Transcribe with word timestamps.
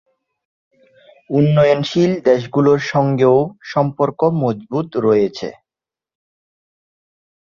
উন্নয়নশীল 1.29 2.11
দেশগুলোর 2.27 2.79
সঙ্গেও 2.91 3.37
সম্পর্ক 3.71 4.19
মজবুত 4.41 4.89
রয়েছে। 5.05 5.49